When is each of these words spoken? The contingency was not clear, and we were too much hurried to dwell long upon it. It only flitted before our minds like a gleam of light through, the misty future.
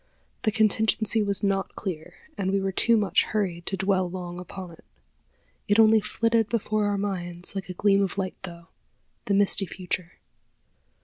The 0.41 0.51
contingency 0.51 1.21
was 1.21 1.43
not 1.43 1.75
clear, 1.75 2.15
and 2.35 2.49
we 2.49 2.59
were 2.59 2.71
too 2.71 2.97
much 2.97 3.23
hurried 3.25 3.67
to 3.67 3.77
dwell 3.77 4.09
long 4.09 4.39
upon 4.41 4.71
it. 4.71 4.83
It 5.67 5.77
only 5.77 5.99
flitted 6.01 6.49
before 6.49 6.87
our 6.87 6.97
minds 6.97 7.53
like 7.53 7.69
a 7.69 7.75
gleam 7.75 8.01
of 8.01 8.17
light 8.17 8.33
through, 8.41 8.65
the 9.25 9.35
misty 9.35 9.67
future. 9.67 10.13